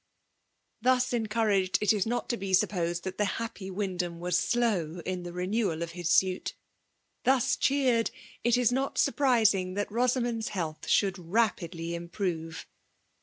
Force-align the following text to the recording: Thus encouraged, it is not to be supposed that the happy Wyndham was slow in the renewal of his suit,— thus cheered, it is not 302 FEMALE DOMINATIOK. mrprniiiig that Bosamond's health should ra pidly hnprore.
Thus 0.81 1.13
encouraged, 1.13 1.77
it 1.79 1.93
is 1.93 2.07
not 2.07 2.27
to 2.29 2.35
be 2.37 2.55
supposed 2.55 3.03
that 3.03 3.19
the 3.19 3.25
happy 3.37 3.69
Wyndham 3.69 4.19
was 4.19 4.35
slow 4.35 4.99
in 5.05 5.21
the 5.21 5.31
renewal 5.31 5.83
of 5.83 5.91
his 5.91 6.09
suit,— 6.09 6.55
thus 7.23 7.55
cheered, 7.55 8.09
it 8.43 8.57
is 8.57 8.71
not 8.71 8.97
302 8.97 9.11
FEMALE 9.11 9.21
DOMINATIOK. 9.21 9.61
mrprniiiig 9.61 9.75
that 9.75 9.89
Bosamond's 9.95 10.47
health 10.47 10.87
should 10.89 11.19
ra 11.19 11.49
pidly 11.51 11.89
hnprore. 11.91 12.65